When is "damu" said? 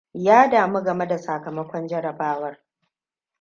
0.49-0.83